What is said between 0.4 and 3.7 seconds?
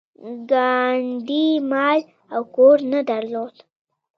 ګاندي مال او کور نه درلود.